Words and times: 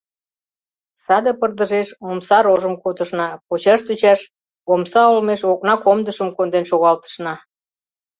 Саде 1.03 1.31
пырдыжеш 1.39 1.89
омса 2.07 2.37
рожым 2.45 2.75
кодышна, 2.83 3.27
почаш-тӱчаш 3.47 4.19
омса 4.71 5.01
олмеш 5.11 5.41
окна 5.51 5.75
комдышым 5.85 6.29
конден 6.37 6.65
шогалтышна. 6.69 7.33